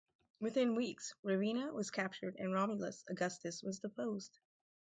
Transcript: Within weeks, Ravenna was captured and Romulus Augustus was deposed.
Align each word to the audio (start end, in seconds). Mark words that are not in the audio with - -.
Within 0.39 0.73
weeks, 0.73 1.13
Ravenna 1.21 1.71
was 1.75 1.91
captured 1.91 2.35
and 2.39 2.51
Romulus 2.55 3.05
Augustus 3.07 3.61
was 3.61 3.77
deposed. 3.77 4.39